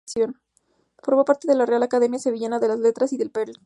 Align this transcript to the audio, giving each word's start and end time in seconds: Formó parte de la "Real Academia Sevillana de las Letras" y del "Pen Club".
Formó 1.03 1.25
parte 1.25 1.47
de 1.47 1.53
la 1.53 1.67
"Real 1.67 1.83
Academia 1.83 2.17
Sevillana 2.17 2.57
de 2.57 2.69
las 2.69 2.79
Letras" 2.79 3.13
y 3.13 3.17
del 3.17 3.29
"Pen 3.29 3.53
Club". 3.53 3.57